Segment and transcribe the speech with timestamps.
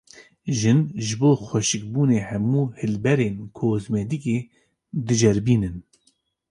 [0.59, 4.39] Jin, ji bo xweşikbûnê hemû hilberên kozmetîkê
[5.05, 5.75] diceribînin